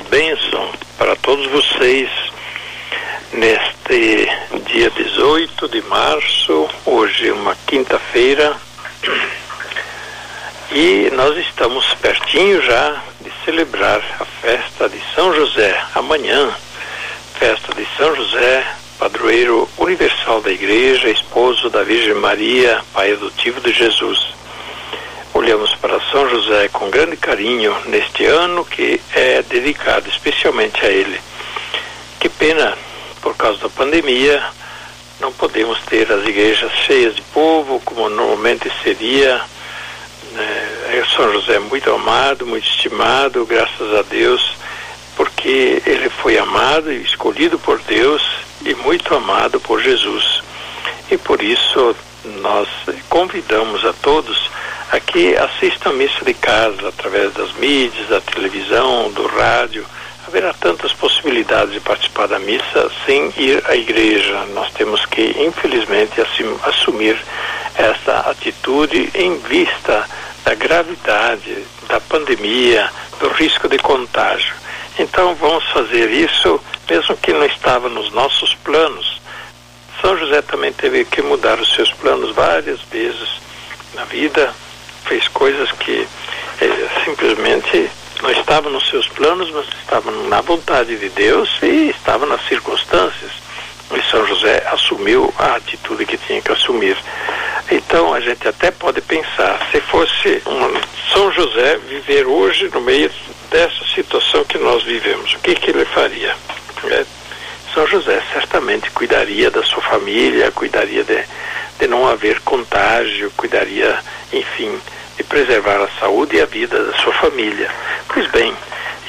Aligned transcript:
bênção 0.00 0.70
para 0.96 1.16
todos 1.16 1.46
vocês 1.46 2.08
neste 3.32 4.28
dia 4.66 4.90
18 4.90 5.68
de 5.68 5.82
março, 5.82 6.68
hoje 6.84 7.30
uma 7.30 7.56
quinta-feira, 7.66 8.56
e 10.72 11.10
nós 11.14 11.36
estamos 11.38 11.86
pertinho 11.94 12.62
já 12.62 13.02
de 13.20 13.30
celebrar 13.44 14.02
a 14.20 14.24
festa 14.24 14.88
de 14.88 15.00
São 15.14 15.34
José, 15.34 15.78
amanhã, 15.94 16.50
festa 17.38 17.74
de 17.74 17.86
São 17.96 18.14
José, 18.14 18.66
padroeiro 18.98 19.68
universal 19.78 20.40
da 20.40 20.50
Igreja, 20.50 21.08
esposo 21.08 21.70
da 21.70 21.82
Virgem 21.82 22.14
Maria, 22.14 22.80
pai 22.92 23.12
adotivo 23.12 23.60
de 23.60 23.72
Jesus. 23.72 24.34
Olhamos 25.34 25.74
para 25.76 26.00
São 26.10 26.28
José 26.28 26.68
com 26.68 26.90
grande 26.90 27.16
carinho 27.16 27.76
neste 27.86 28.24
ano 28.24 28.64
que 28.64 29.00
é 29.14 29.42
dedicado 29.42 30.08
especialmente 30.08 30.84
a 30.84 30.88
ele. 30.88 31.20
Que 32.18 32.28
pena 32.28 32.76
por 33.20 33.36
causa 33.36 33.60
da 33.60 33.68
pandemia, 33.68 34.42
não 35.20 35.32
podemos 35.32 35.80
ter 35.82 36.10
as 36.10 36.26
igrejas 36.26 36.72
cheias 36.86 37.14
de 37.14 37.22
povo, 37.22 37.80
como 37.84 38.08
normalmente 38.08 38.70
seria. 38.82 39.40
É, 40.36 41.04
São 41.14 41.32
José 41.32 41.56
é 41.56 41.58
muito 41.58 41.92
amado, 41.92 42.46
muito 42.46 42.68
estimado, 42.68 43.44
graças 43.44 43.94
a 43.94 44.02
Deus, 44.02 44.56
porque 45.16 45.82
ele 45.84 46.08
foi 46.08 46.38
amado 46.38 46.92
e 46.92 47.02
escolhido 47.02 47.58
por 47.58 47.78
Deus 47.80 48.22
e 48.64 48.74
muito 48.74 49.14
amado 49.14 49.60
por 49.60 49.80
Jesus. 49.80 50.42
E 51.10 51.16
por 51.16 51.42
isso 51.42 51.96
nós 52.40 52.68
convidamos 53.08 53.84
a 53.84 53.92
todos 53.92 54.50
a 54.90 55.00
que 55.00 55.36
assistam 55.36 55.90
a 55.90 55.92
missa 55.92 56.24
de 56.24 56.34
casa 56.34 56.88
através 56.88 57.32
das 57.34 57.52
mídias, 57.54 58.08
da 58.08 58.20
televisão, 58.20 59.10
do 59.12 59.26
rádio 59.26 59.84
haverá 60.28 60.52
tantas 60.52 60.92
possibilidades 60.92 61.72
de 61.72 61.80
participar 61.80 62.28
da 62.28 62.38
missa 62.38 62.90
sem 63.06 63.32
ir 63.38 63.62
à 63.66 63.74
igreja. 63.74 64.44
Nós 64.52 64.70
temos 64.72 65.04
que, 65.06 65.34
infelizmente, 65.42 66.20
assumir 66.64 67.16
essa 67.74 68.20
atitude 68.30 69.10
em 69.14 69.38
vista 69.38 70.06
da 70.44 70.54
gravidade 70.54 71.64
da 71.88 71.98
pandemia, 71.98 72.90
do 73.18 73.28
risco 73.28 73.68
de 73.68 73.78
contágio. 73.78 74.54
Então, 74.98 75.34
vamos 75.34 75.64
fazer 75.70 76.10
isso, 76.10 76.60
mesmo 76.88 77.16
que 77.16 77.32
não 77.32 77.46
estava 77.46 77.88
nos 77.88 78.12
nossos 78.12 78.54
planos. 78.56 79.20
São 80.02 80.16
José 80.18 80.42
também 80.42 80.72
teve 80.72 81.06
que 81.06 81.22
mudar 81.22 81.58
os 81.58 81.72
seus 81.72 81.90
planos 81.94 82.34
várias 82.34 82.80
vezes 82.82 83.40
na 83.94 84.04
vida, 84.04 84.52
fez 85.08 85.26
coisas 85.28 85.72
que 85.72 86.06
eh, 86.60 86.88
simplesmente 87.04 87.90
não 88.22 88.30
estava 88.30 88.68
nos 88.68 88.88
seus 88.88 89.08
planos, 89.08 89.50
mas 89.50 89.66
estava 89.80 90.10
na 90.28 90.40
vontade 90.40 90.96
de 90.96 91.08
Deus 91.08 91.50
e 91.62 91.90
estava 91.90 92.26
nas 92.26 92.46
circunstâncias. 92.46 93.32
E 93.90 94.02
São 94.10 94.26
José 94.26 94.66
assumiu 94.70 95.32
a 95.38 95.56
atitude 95.56 96.04
que 96.04 96.18
tinha 96.18 96.42
que 96.42 96.52
assumir. 96.52 96.96
Então 97.70 98.12
a 98.12 98.20
gente 98.20 98.46
até 98.46 98.70
pode 98.70 99.00
pensar, 99.00 99.66
se 99.70 99.80
fosse 99.80 100.42
um 100.46 101.12
São 101.12 101.32
José 101.32 101.78
viver 101.88 102.26
hoje 102.26 102.68
no 102.72 102.80
meio 102.80 103.10
dessa 103.50 103.84
situação 103.94 104.44
que 104.44 104.58
nós 104.58 104.82
vivemos, 104.82 105.34
o 105.34 105.38
que, 105.38 105.54
que 105.54 105.70
ele 105.70 105.84
faria? 105.86 106.34
É, 106.84 107.04
São 107.72 107.86
José 107.86 108.22
certamente 108.32 108.90
cuidaria 108.90 109.50
da 109.50 109.62
sua 109.62 109.82
família, 109.82 110.50
cuidaria 110.50 111.02
de, 111.04 111.24
de 111.78 111.86
não 111.86 112.06
haver 112.06 112.40
contágio, 112.40 113.32
cuidaria, 113.36 113.98
enfim, 114.32 114.78
de 115.18 115.24
preservar 115.24 115.82
a 115.82 115.88
saúde 115.98 116.36
e 116.36 116.40
a 116.40 116.46
vida 116.46 116.82
da 116.84 116.96
sua 116.98 117.12
família. 117.12 117.68
Pois 118.06 118.26
bem, 118.28 118.54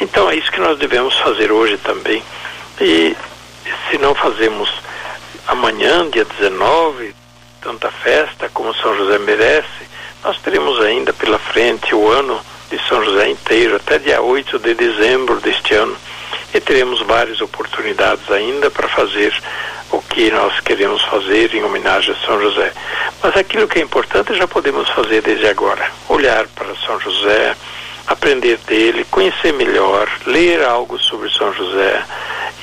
então 0.01 0.29
é 0.29 0.35
isso 0.35 0.51
que 0.51 0.59
nós 0.59 0.77
devemos 0.79 1.15
fazer 1.19 1.51
hoje 1.51 1.77
também. 1.77 2.23
E 2.81 3.15
se 3.89 3.97
não 3.99 4.15
fazemos 4.15 4.73
amanhã, 5.47 6.09
dia 6.09 6.25
19, 6.25 7.13
tanta 7.61 7.91
festa 7.91 8.49
como 8.51 8.73
São 8.73 8.97
José 8.97 9.19
merece, 9.19 9.87
nós 10.23 10.37
teremos 10.39 10.81
ainda 10.81 11.13
pela 11.13 11.37
frente 11.37 11.93
o 11.93 12.09
ano 12.09 12.41
de 12.71 12.79
São 12.87 13.03
José 13.03 13.29
inteiro, 13.29 13.75
até 13.75 13.99
dia 13.99 14.19
8 14.21 14.57
de 14.57 14.73
dezembro 14.73 15.39
deste 15.39 15.75
ano. 15.75 15.95
E 16.53 16.59
teremos 16.59 17.01
várias 17.01 17.41
oportunidades 17.41 18.29
ainda 18.31 18.71
para 18.71 18.87
fazer 18.87 19.33
o 19.91 20.01
que 20.01 20.29
nós 20.31 20.59
queremos 20.59 21.01
fazer 21.03 21.53
em 21.53 21.63
homenagem 21.63 22.13
a 22.13 22.25
São 22.25 22.41
José. 22.41 22.71
Mas 23.21 23.35
aquilo 23.35 23.67
que 23.67 23.79
é 23.79 23.81
importante 23.81 24.35
já 24.35 24.47
podemos 24.47 24.89
fazer 24.89 25.21
desde 25.21 25.47
agora. 25.47 25.91
Olhar 26.07 26.47
para 26.47 26.75
São 26.75 26.99
José, 26.99 27.55
aprender 28.07 28.57
dele, 28.67 29.05
conhecer 29.05 29.53
melhor, 29.53 30.09
ler 30.25 30.63
algo 30.63 30.97
sobre 30.99 31.29
São 31.31 31.53
José. 31.53 32.03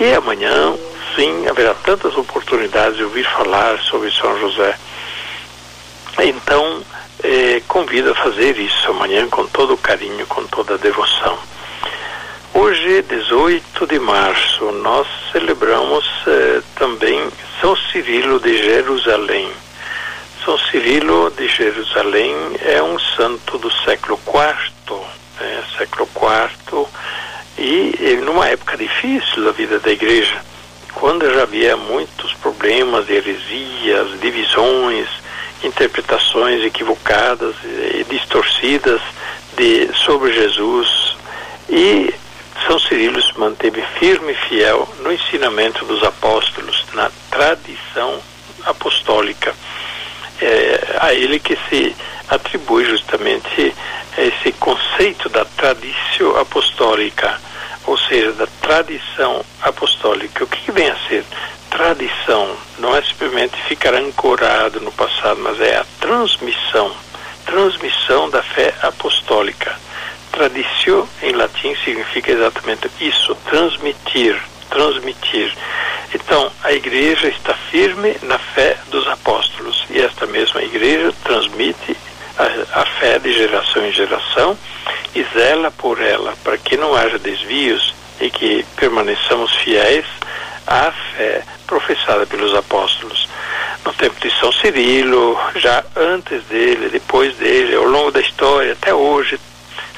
E 0.00 0.12
amanhã, 0.14 0.74
sim, 1.14 1.46
haverá 1.48 1.74
tantas 1.74 2.16
oportunidades 2.16 2.96
de 2.96 3.04
ouvir 3.04 3.24
falar 3.24 3.78
sobre 3.80 4.10
São 4.10 4.38
José. 4.40 4.76
Então, 6.18 6.82
eh, 7.22 7.62
convido 7.68 8.10
a 8.10 8.14
fazer 8.14 8.58
isso 8.58 8.90
amanhã 8.90 9.28
com 9.28 9.46
todo 9.46 9.74
o 9.74 9.78
carinho, 9.78 10.26
com 10.26 10.44
toda 10.46 10.74
a 10.74 10.78
devoção. 10.78 11.38
Hoje, 12.58 13.02
18 13.02 13.86
de 13.86 13.98
março, 13.98 14.72
nós 14.72 15.06
celebramos 15.30 16.06
eh, 16.26 16.62
também 16.74 17.28
São 17.60 17.76
Cirilo 17.76 18.40
de 18.40 18.56
Jerusalém. 18.56 19.50
São 20.42 20.56
Cirilo 20.56 21.30
de 21.36 21.46
Jerusalém 21.48 22.34
é 22.64 22.82
um 22.82 22.98
santo 22.98 23.58
do 23.58 23.70
século 23.84 24.18
IV, 24.26 24.96
né, 25.38 25.64
século 25.76 26.08
IV, 26.08 26.86
e, 27.58 27.94
e 28.00 28.16
numa 28.24 28.48
época 28.48 28.78
difícil 28.78 29.44
da 29.44 29.50
vida 29.52 29.78
da 29.78 29.90
igreja, 29.90 30.40
quando 30.94 31.30
já 31.30 31.42
havia 31.42 31.76
muitos 31.76 32.32
problemas, 32.32 33.10
heresias, 33.10 34.18
divisões, 34.18 35.06
interpretações 35.62 36.64
equivocadas 36.64 37.54
e 37.64 38.02
distorcidas 38.08 39.02
de, 39.58 39.90
sobre 40.06 40.32
Jesus. 40.32 41.18
E 41.68 42.14
são 42.66 42.78
Cirilo 42.78 43.22
se 43.22 43.38
manteve 43.38 43.80
firme 43.98 44.32
e 44.32 44.48
fiel 44.48 44.88
no 45.00 45.12
ensinamento 45.12 45.84
dos 45.84 46.02
apóstolos, 46.02 46.84
na 46.94 47.10
tradição 47.30 48.20
apostólica. 48.64 49.54
É 50.40 50.96
a 51.00 51.14
ele 51.14 51.38
que 51.38 51.56
se 51.68 51.94
atribui 52.28 52.84
justamente 52.84 53.74
esse 54.18 54.52
conceito 54.52 55.28
da 55.28 55.44
tradição 55.44 56.36
apostólica, 56.38 57.40
ou 57.86 57.96
seja, 57.96 58.32
da 58.32 58.46
tradição 58.60 59.44
apostólica. 59.62 60.44
O 60.44 60.48
que 60.48 60.72
vem 60.72 60.90
a 60.90 60.96
ser? 61.08 61.24
Tradição 61.70 62.56
não 62.78 62.96
é 62.96 63.02
simplesmente 63.02 63.56
ficar 63.62 63.94
ancorado 63.94 64.80
no 64.80 64.90
passado, 64.92 65.40
mas 65.40 65.60
é 65.60 65.76
a 65.76 65.86
transmissão 66.00 66.94
transmissão 67.44 68.28
da 68.28 68.42
fé 68.42 68.74
apostólica 68.82 69.78
Traditio 70.36 71.08
em 71.22 71.32
latim 71.32 71.74
significa 71.82 72.30
exatamente 72.30 72.90
isso, 73.00 73.34
transmitir, 73.48 74.38
transmitir. 74.68 75.50
Então, 76.14 76.52
a 76.62 76.72
igreja 76.74 77.28
está 77.28 77.54
firme 77.54 78.14
na 78.22 78.38
fé 78.38 78.76
dos 78.90 79.08
apóstolos 79.08 79.86
e 79.88 79.98
esta 79.98 80.26
mesma 80.26 80.62
igreja 80.62 81.10
transmite 81.24 81.96
a, 82.36 82.80
a 82.80 82.84
fé 83.00 83.18
de 83.18 83.32
geração 83.32 83.86
em 83.86 83.92
geração 83.92 84.58
e 85.14 85.24
zela 85.32 85.70
por 85.70 86.02
ela 86.02 86.34
para 86.44 86.58
que 86.58 86.76
não 86.76 86.94
haja 86.94 87.18
desvios 87.18 87.94
e 88.20 88.28
que 88.28 88.62
permaneçamos 88.76 89.50
fiéis 89.56 90.04
à 90.66 90.92
fé 91.16 91.44
professada 91.66 92.26
pelos 92.26 92.54
apóstolos. 92.54 93.26
No 93.86 93.92
tempo 93.94 94.20
de 94.20 94.30
São 94.38 94.52
Cirilo, 94.52 95.38
já 95.54 95.82
antes 95.96 96.42
dele, 96.44 96.90
depois 96.90 97.34
dele, 97.36 97.74
ao 97.74 97.84
longo 97.84 98.10
da 98.10 98.20
história, 98.20 98.72
até 98.74 98.92
hoje, 98.92 99.40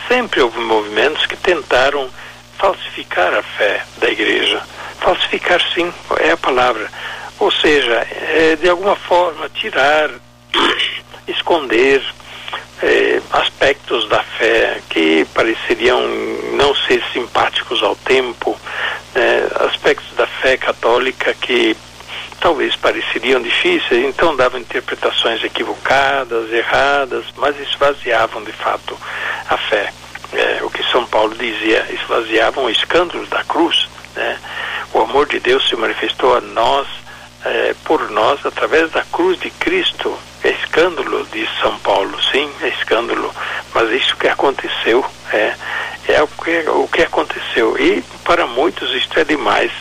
sempre 0.09 0.41
houve 0.41 0.59
movimentos 0.59 1.27
que 1.27 1.37
tentaram 1.37 2.11
falsificar 2.57 3.33
a 3.35 3.43
fé 3.43 3.85
da 3.99 4.11
igreja. 4.11 4.61
Falsificar, 5.01 5.61
sim, 5.75 5.93
é 6.19 6.33
a 6.33 6.37
palavra. 6.37 6.91
Ou 7.39 7.51
seja, 7.53 7.95
é, 8.11 8.57
de 8.57 8.69
alguma 8.69 8.97
forma 8.97 9.49
tirar, 9.51 10.11
esconder 11.29 12.03
é, 12.83 13.21
aspectos 13.31 14.09
da 14.09 14.23
fé 14.23 14.81
que 14.89 15.25
pareceriam 15.35 16.01
não 16.55 16.75
ser 16.75 17.03
simpáticos 17.13 17.83
ao 17.83 17.95
tempo, 17.95 18.59
né? 19.15 19.49
aspectos 19.67 20.17
da 20.17 20.27
fé 20.27 20.57
católica 20.57 21.35
que 21.35 21.77
talvez 22.41 22.77
pareceriam 22.77 23.41
difíceis, 23.41 24.05
então 24.05 24.37
davam 24.37 24.61
interpretações 24.61 25.43
equivocadas, 25.43 26.53
erradas, 26.53 27.25
mas 27.37 27.59
esvaziavam 27.61 28.43
de 28.45 28.53
fato 28.53 28.97
a 29.49 29.57
fé. 29.57 29.93
É, 30.33 30.59
o 30.63 30.71
que 30.71 30.83
São 30.91 31.07
Paulo 31.07 31.35
dizia, 31.35 31.87
esvaziavam 31.91 32.65
o 32.65 32.71
escândalo 32.71 33.27
da 33.27 33.43
cruz. 33.45 33.89
Né? 34.15 34.39
O 34.93 35.01
amor 35.01 35.27
de 35.27 35.41
Deus 35.41 35.67
se 35.69 35.77
manifestou 35.77 36.37
a 36.37 36.41
nós, 36.41 36.87
é, 37.45 37.75
por 37.85 38.11
nós, 38.11 38.45
através 38.45 38.91
da 38.91 39.03
cruz 39.05 39.39
de 39.41 39.51
Cristo. 39.51 40.17
É 40.45 40.51
escândalo, 40.51 41.27
diz 41.33 41.49
São 41.61 41.77
Paulo, 41.79 42.17
sim, 42.31 42.49
é 42.63 42.69
escândalo, 42.69 43.35
mas 43.75 43.91
isso 43.91 44.17
que 44.17 44.29
aconteceu 44.29 45.05
é, 45.33 45.55
é 46.07 46.23
o, 46.23 46.29
que, 46.29 46.65
o 46.69 46.87
que 46.89 47.03
aconteceu. 47.03 47.77
E 47.79 48.03
para 48.25 48.47
muitos 48.47 48.93
isto 48.95 49.19
é 49.19 49.25
demais 49.25 49.73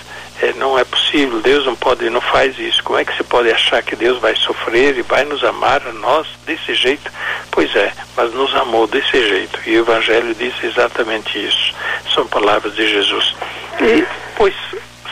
é, 0.41 0.53
não 0.53 0.77
é 0.77 0.83
possível, 0.83 1.41
Deus 1.41 1.65
não 1.65 1.75
pode, 1.75 2.09
não 2.09 2.21
faz 2.21 2.57
isso. 2.59 2.83
Como 2.83 2.99
é 2.99 3.03
que 3.03 3.15
você 3.15 3.23
pode 3.23 3.49
achar 3.49 3.81
que 3.81 3.95
Deus 3.95 4.19
vai 4.19 4.35
sofrer 4.35 4.97
e 4.97 5.01
vai 5.01 5.23
nos 5.23 5.43
amar 5.43 5.81
a 5.87 5.91
nós 5.91 6.27
desse 6.45 6.75
jeito? 6.75 7.11
Pois 7.49 7.75
é, 7.75 7.91
mas 8.15 8.31
nos 8.33 8.55
amou 8.55 8.85
desse 8.85 9.27
jeito. 9.27 9.59
E 9.65 9.77
o 9.77 9.81
Evangelho 9.81 10.35
diz 10.35 10.53
exatamente 10.63 11.43
isso. 11.43 11.73
São 12.13 12.27
palavras 12.27 12.75
de 12.75 12.87
Jesus. 12.87 13.35
E, 13.81 14.05
pois, 14.35 14.53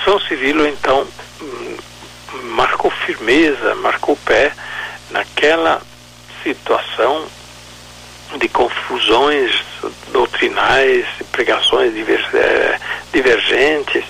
São 0.04 0.19
Cirilo, 0.19 0.68
então, 0.68 1.07
marcou 2.44 2.92
firmeza, 2.92 3.74
marcou 3.75 4.16
pé 4.18 4.51
naquela 5.10 5.81
situação 6.44 7.25
de 8.38 8.48
confusões 8.50 9.63
doutrinais, 10.12 11.06
pregações 11.31 11.94
eh, 11.95 12.80
divergentes, 13.12 14.04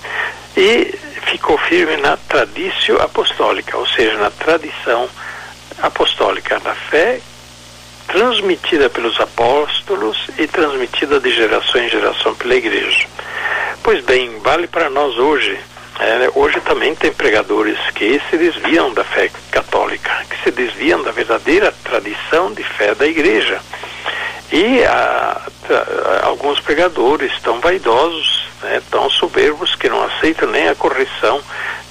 e 0.57 1.04
ficou 1.25 1.57
firme 1.57 1.97
na 1.97 2.17
tradição 2.17 3.01
apostólica, 3.01 3.77
ou 3.77 3.85
seja, 3.87 4.17
na 4.17 4.31
tradição 4.31 5.09
apostólica 5.81 6.59
da 6.59 6.73
fé 6.73 7.19
transmitida 8.07 8.89
pelos 8.89 9.19
apóstolos 9.19 10.27
e 10.37 10.47
transmitida 10.47 11.19
de 11.19 11.31
geração 11.31 11.81
em 11.81 11.89
geração 11.89 12.35
pela 12.35 12.55
igreja. 12.55 13.07
Pois 13.83 14.03
bem, 14.03 14.39
vale 14.39 14.67
para 14.67 14.89
nós 14.89 15.17
hoje. 15.17 15.57
É, 15.99 16.29
hoje 16.35 16.59
também 16.61 16.93
tem 16.93 17.11
pregadores 17.11 17.77
que 17.93 18.21
se 18.29 18.37
desviam 18.37 18.93
da 18.93 19.03
fé 19.03 19.31
católica, 19.49 20.11
que 20.29 20.43
se 20.43 20.51
desviam 20.51 21.01
da 21.01 21.11
verdadeira 21.11 21.73
tradição 21.83 22.53
de 22.53 22.63
fé 22.63 22.93
da 22.93 23.07
igreja. 23.07 23.61
E 24.51 24.83
a, 24.83 25.41
a, 25.69 26.25
alguns 26.25 26.59
pregadores 26.59 27.31
tão 27.41 27.59
vaidosos 27.59 28.34
né, 28.65 28.81
tão 28.89 29.09
soberbos 29.09 29.75
que 29.75 29.87
não 29.87 30.03
aceitam 30.03 30.49
nem 30.49 30.67
a 30.67 30.75
correção, 30.75 31.41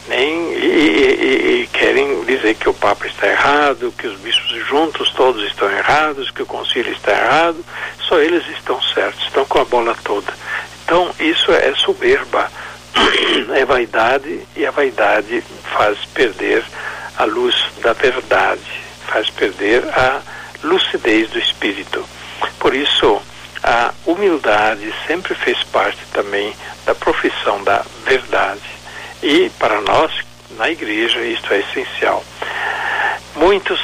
nem 0.08 0.52
e, 0.52 0.56
e, 0.56 1.62
e, 1.62 1.66
querem 1.68 2.24
dizer 2.24 2.54
que 2.56 2.68
o 2.68 2.74
Papa 2.74 3.06
está 3.06 3.28
errado, 3.28 3.94
que 3.96 4.06
os 4.06 4.18
bispos 4.18 4.50
juntos 4.66 5.10
todos 5.12 5.42
estão 5.44 5.70
errados, 5.70 6.30
que 6.30 6.42
o 6.42 6.46
concílio 6.46 6.92
está 6.92 7.12
errado, 7.12 7.64
só 8.00 8.18
eles 8.18 8.46
estão 8.48 8.80
certos, 8.82 9.24
estão 9.24 9.44
com 9.46 9.60
a 9.60 9.64
bola 9.64 9.96
toda. 10.04 10.32
Então 10.84 11.10
isso 11.18 11.50
é 11.52 11.72
soberba, 11.76 12.50
é 13.54 13.64
vaidade 13.64 14.40
e 14.56 14.66
a 14.66 14.70
vaidade 14.70 15.42
faz 15.72 15.98
perder 16.06 16.62
a 17.16 17.24
luz 17.24 17.54
da 17.80 17.92
verdade, 17.92 18.82
faz 19.06 19.30
perder 19.30 19.84
a 19.88 20.20
lucidez 20.62 21.30
do 21.30 21.38
espírito. 21.38 22.04
Por 22.58 22.74
isso 22.74 23.22
a 23.64 23.94
humildade 24.04 24.92
sempre 25.06 25.34
fez 25.34 25.62
parte 25.64 25.98
também 26.12 26.54
da 26.84 26.94
profissão 26.94 27.64
da 27.64 27.82
verdade. 28.04 28.60
E 29.22 29.50
para 29.58 29.80
nós, 29.80 30.12
na 30.58 30.70
igreja, 30.70 31.18
isto 31.22 31.50
é 31.54 31.60
essencial. 31.60 32.22
Muitos, 33.34 33.80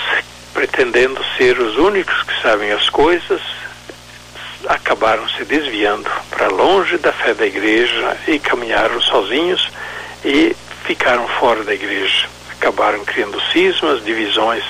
pretendendo 0.52 1.24
ser 1.38 1.58
os 1.58 1.78
únicos 1.78 2.22
que 2.24 2.42
sabem 2.42 2.70
as 2.72 2.90
coisas, 2.90 3.40
acabaram 4.68 5.26
se 5.30 5.46
desviando 5.46 6.10
para 6.28 6.48
longe 6.48 6.98
da 6.98 7.10
fé 7.10 7.32
da 7.32 7.46
igreja 7.46 8.18
e 8.28 8.38
caminharam 8.38 9.00
sozinhos 9.00 9.66
e 10.22 10.54
ficaram 10.84 11.26
fora 11.26 11.64
da 11.64 11.72
igreja. 11.72 12.28
Acabaram 12.52 13.02
criando 13.02 13.40
cismas, 13.50 14.04
divisões. 14.04 14.64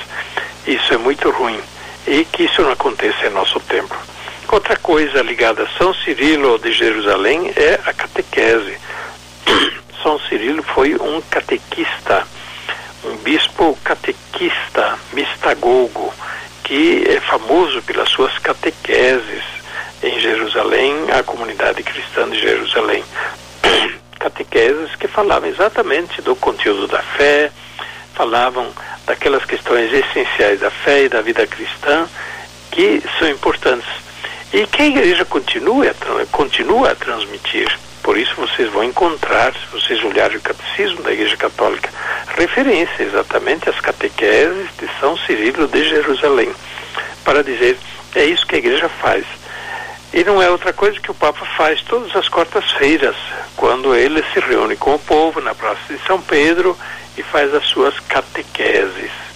Isso 0.69 0.95
é 0.95 0.97
muito 0.97 1.29
ruim. 1.31 1.61
E 2.07 2.25
que 2.25 2.45
isso 2.45 2.63
não 2.63 2.71
aconteça 2.71 3.27
em 3.27 3.31
nosso 3.31 3.59
tempo. 3.59 4.10
Outra 4.53 4.75
coisa 4.75 5.23
ligada 5.23 5.63
a 5.63 5.79
São 5.79 5.95
Cirilo 5.95 6.59
de 6.59 6.73
Jerusalém 6.73 7.53
é 7.55 7.79
a 7.87 7.93
catequese. 7.93 8.77
São 10.03 10.19
Cirilo 10.19 10.61
foi 10.65 10.97
um 10.97 11.21
catequista, 11.21 12.27
um 13.05 13.15
bispo 13.19 13.79
catequista, 13.85 14.99
mistagogo, 15.13 16.13
que 16.65 17.05
é 17.09 17.21
famoso 17.21 17.81
pelas 17.83 18.09
suas 18.11 18.37
catequeses 18.39 19.45
em 20.03 20.19
Jerusalém, 20.19 20.97
a 21.13 21.23
comunidade 21.23 21.85
cristã 21.85 22.29
de 22.29 22.41
Jerusalém. 22.41 23.05
Catequeses 24.19 24.97
que 24.97 25.07
falavam 25.07 25.49
exatamente 25.49 26.21
do 26.23 26.35
conteúdo 26.35 26.89
da 26.89 27.03
fé, 27.03 27.53
falavam 28.15 28.69
daquelas 29.07 29.45
questões 29.45 29.93
essenciais 29.93 30.59
da 30.59 30.73
fé 30.73 31.05
e 31.05 31.09
da 31.09 31.23
vida 31.23 31.47
cristã 31.47 32.09
que 32.73 33.01
são 33.19 33.29
importantes 33.31 34.10
e 34.53 34.67
que 34.67 34.83
a 34.83 34.87
igreja 34.87 35.25
continue 35.25 35.91
continua 36.31 36.91
a 36.91 36.95
transmitir. 36.95 37.69
Por 38.03 38.17
isso 38.17 38.35
vocês 38.37 38.71
vão 38.73 38.83
encontrar, 38.83 39.53
se 39.53 39.67
vocês 39.73 40.03
olharem 40.03 40.39
o 40.39 40.41
catecismo 40.41 41.03
da 41.03 41.13
Igreja 41.13 41.37
Católica, 41.37 41.91
referência 42.37 43.03
exatamente 43.03 43.69
às 43.69 43.79
catequeses 43.79 44.69
de 44.79 44.89
São 44.99 45.17
Cirilo 45.19 45.69
de 45.69 45.89
Jerusalém, 45.89 46.51
para 47.25 47.45
dizer 47.45 47.77
é 48.15 48.25
isso 48.25 48.47
que 48.47 48.57
a 48.57 48.59
igreja 48.59 48.89
faz. 48.89 49.25
E 50.13 50.25
não 50.25 50.43
é 50.43 50.51
outra 50.51 50.73
coisa 50.73 50.99
que 50.99 51.11
o 51.11 51.15
Papa 51.15 51.47
faz 51.57 51.83
todas 51.83 52.15
as 52.17 52.29
quartas-feiras, 52.29 53.15
quando 53.57 53.95
ele 53.95 54.25
se 54.33 54.41
reúne 54.41 54.75
com 54.77 54.95
o 54.95 54.99
povo 54.99 55.41
na 55.41 55.55
Praça 55.55 55.81
de 55.89 56.05
São 56.05 56.21
Pedro 56.21 56.77
e 57.17 57.23
faz 57.23 57.55
as 57.55 57.65
suas 57.67 58.01
catequeses. 58.01 59.30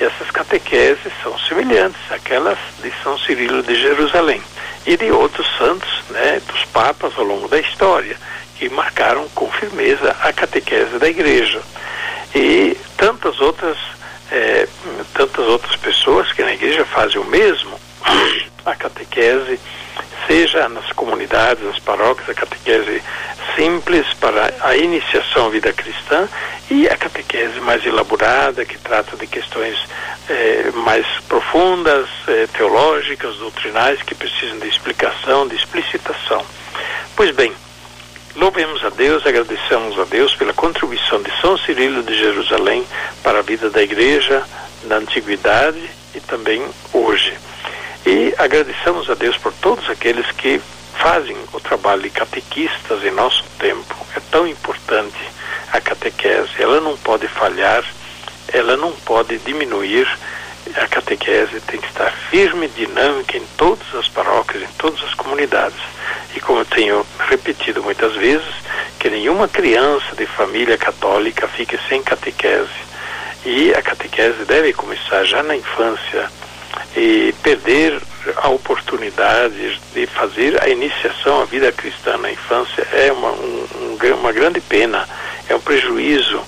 Essas 0.00 0.30
catequeses 0.30 1.12
são 1.22 1.38
semelhantes 1.38 2.00
àquelas 2.10 2.58
de 2.82 2.90
São 3.02 3.18
Cirilo 3.18 3.62
de 3.62 3.74
Jerusalém 3.74 4.42
e 4.86 4.96
de 4.96 5.10
outros 5.12 5.46
santos, 5.58 6.02
né, 6.08 6.40
dos 6.46 6.64
papas 6.66 7.12
ao 7.18 7.24
longo 7.24 7.46
da 7.48 7.60
história, 7.60 8.16
que 8.56 8.70
marcaram 8.70 9.28
com 9.34 9.50
firmeza 9.50 10.16
a 10.22 10.32
catequese 10.32 10.98
da 10.98 11.08
igreja. 11.08 11.60
E 12.34 12.76
tantas 12.96 13.40
outras, 13.40 13.76
é, 14.32 14.66
tantas 15.12 15.46
outras 15.46 15.76
pessoas 15.76 16.32
que 16.32 16.42
na 16.42 16.54
igreja 16.54 16.86
fazem 16.86 17.20
o 17.20 17.24
mesmo, 17.24 17.78
a 18.64 18.74
catequese, 18.74 19.60
seja 20.26 20.68
nas 20.68 20.90
comunidades, 20.92 21.62
nas 21.62 21.78
paróquias, 21.78 22.28
a 22.30 22.34
catequese 22.34 23.02
simples 23.60 24.06
para 24.14 24.54
a 24.62 24.74
iniciação 24.74 25.48
à 25.48 25.50
vida 25.50 25.70
cristã 25.70 26.26
e 26.70 26.88
a 26.88 26.96
catequese 26.96 27.60
mais 27.60 27.84
elaborada, 27.84 28.64
que 28.64 28.78
trata 28.78 29.18
de 29.18 29.26
questões 29.26 29.76
eh, 30.30 30.70
mais 30.76 31.06
profundas, 31.28 32.08
eh, 32.26 32.48
teológicas, 32.54 33.36
doutrinais, 33.36 34.02
que 34.02 34.14
precisam 34.14 34.58
de 34.58 34.66
explicação, 34.66 35.46
de 35.46 35.56
explicitação. 35.56 36.42
Pois 37.14 37.32
bem, 37.32 37.52
louvemos 38.34 38.82
a 38.82 38.88
Deus, 38.88 39.26
agradecemos 39.26 39.98
a 39.98 40.04
Deus 40.04 40.34
pela 40.34 40.54
contribuição 40.54 41.20
de 41.20 41.30
São 41.42 41.58
Cirilo 41.58 42.02
de 42.02 42.18
Jerusalém 42.18 42.82
para 43.22 43.40
a 43.40 43.42
vida 43.42 43.68
da 43.68 43.82
igreja 43.82 44.42
na 44.84 44.96
antiguidade 44.96 45.82
e 46.14 46.20
também 46.20 46.64
hoje. 46.94 47.34
E 48.06 48.32
agradecemos 48.38 49.10
a 49.10 49.14
Deus 49.14 49.36
por 49.36 49.52
todos 49.52 49.90
aqueles 49.90 50.30
que 50.30 50.62
fazem 50.98 51.36
o 51.52 51.60
trabalho 51.60 52.02
de 52.02 52.10
catequistas 52.10 53.04
em 53.04 53.10
nosso 53.10 53.44
tempo. 53.58 53.96
É 54.16 54.20
tão 54.30 54.46
importante 54.46 55.18
a 55.72 55.80
catequese, 55.80 56.50
ela 56.58 56.80
não 56.80 56.96
pode 56.96 57.28
falhar, 57.28 57.84
ela 58.52 58.76
não 58.76 58.92
pode 58.92 59.38
diminuir. 59.38 60.08
A 60.76 60.86
catequese 60.86 61.60
tem 61.62 61.80
que 61.80 61.88
estar 61.88 62.12
firme, 62.30 62.68
dinâmica 62.68 63.36
em 63.36 63.44
todas 63.56 63.94
as 63.94 64.08
paróquias, 64.08 64.62
em 64.62 64.72
todas 64.78 65.02
as 65.02 65.14
comunidades. 65.14 65.80
E 66.34 66.40
como 66.40 66.60
eu 66.60 66.64
tenho 66.64 67.04
repetido 67.28 67.82
muitas 67.82 68.14
vezes, 68.14 68.54
que 68.98 69.10
nenhuma 69.10 69.48
criança 69.48 70.14
de 70.14 70.26
família 70.26 70.76
católica 70.76 71.48
fique 71.48 71.78
sem 71.88 72.02
catequese. 72.02 72.68
E 73.44 73.72
a 73.74 73.82
catequese 73.82 74.44
deve 74.44 74.72
começar 74.72 75.24
já 75.24 75.42
na 75.42 75.56
infância 75.56 76.30
e 76.94 77.34
perder 77.42 78.00
a 78.36 78.48
oportunidade 78.48 79.80
de 79.94 80.06
fazer 80.06 80.62
a 80.62 80.68
iniciação 80.68 81.42
à 81.42 81.44
vida 81.44 81.72
cristã 81.72 82.16
na 82.18 82.30
infância 82.30 82.86
é 82.92 83.12
uma, 83.12 83.30
um, 83.32 83.66
uma 84.20 84.32
grande 84.32 84.60
pena, 84.60 85.08
é 85.48 85.54
um 85.54 85.60
prejuízo. 85.60 86.40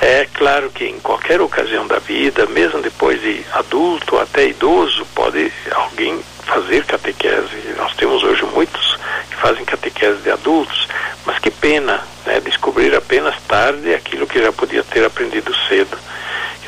É 0.00 0.26
claro 0.32 0.70
que 0.70 0.84
em 0.84 1.00
qualquer 1.00 1.40
ocasião 1.40 1.86
da 1.86 1.98
vida, 1.98 2.46
mesmo 2.46 2.80
depois 2.80 3.20
de 3.20 3.44
adulto 3.52 4.16
até 4.18 4.46
idoso, 4.46 5.04
pode 5.14 5.52
alguém 5.72 6.20
fazer 6.44 6.84
catequese. 6.84 7.74
Nós 7.76 7.94
temos 7.94 8.22
hoje 8.22 8.44
muitos 8.44 8.96
que 9.28 9.36
fazem 9.36 9.64
catequese 9.64 10.18
de 10.22 10.30
adultos, 10.30 10.88
mas 11.26 11.38
que 11.38 11.50
pena 11.50 12.02
né, 12.24 12.40
descobrir 12.40 12.94
apenas 12.94 13.34
tarde 13.48 13.92
aquilo 13.92 14.26
que 14.26 14.40
já 14.40 14.52
podia 14.52 14.84
ter 14.84 15.04
aprendido 15.04 15.52
cedo. 15.68 15.98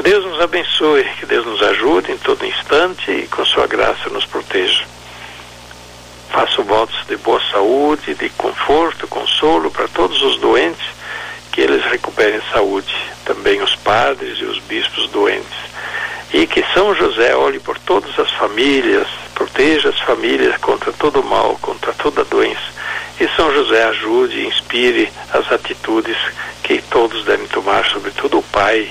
Que 0.00 0.04
Deus 0.11 0.25
nos 0.25 0.40
abençoe, 0.40 1.04
que 1.19 1.26
Deus 1.26 1.45
nos 1.45 1.62
ajude 1.62 2.11
em 2.11 2.16
todo 2.16 2.47
instante 2.47 3.11
e 3.11 3.26
com 3.26 3.45
sua 3.45 3.66
graça 3.66 4.09
nos 4.09 4.25
proteja. 4.25 4.83
Faço 6.30 6.62
votos 6.62 7.04
de 7.07 7.19
boa 7.19 7.38
saúde, 7.52 8.14
de 8.14 8.30
conforto, 8.30 9.07
consolo 9.07 9.71
para 9.71 9.87
todos 9.88 10.23
os 10.23 10.38
doentes, 10.38 10.87
que 11.52 11.61
eles 11.61 11.85
recuperem 11.85 12.40
saúde, 12.50 12.97
também 13.26 13.61
os 13.61 13.76
padres 13.76 14.38
e 14.38 14.45
os 14.45 14.59
bispos 14.61 15.07
doentes. 15.11 15.59
E 16.33 16.47
que 16.47 16.64
São 16.73 16.95
José 16.95 17.37
olhe 17.37 17.61
por 17.61 17.78
todas 17.78 18.19
as 18.19 18.30
famílias, 18.30 19.07
proteja 19.35 19.90
as 19.90 20.00
famílias 20.00 20.57
contra 20.62 20.95
todo 20.95 21.23
mal, 21.23 21.59
contra 21.61 21.92
toda 21.92 22.25
doença. 22.25 22.73
E 23.21 23.28
São 23.37 23.52
José 23.52 23.85
ajude 23.85 24.38
e 24.38 24.47
inspire 24.47 25.12
as 25.30 25.52
atitudes 25.52 26.16
que 26.62 26.80
todos 26.80 27.23
devem 27.26 27.47
tomar, 27.49 27.85
sobretudo 27.85 28.38
o 28.38 28.42
pai 28.45 28.90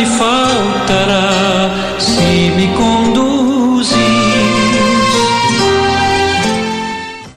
me 0.00 0.06
faltará. 0.06 1.70
Se 1.98 2.50
me 2.56 2.74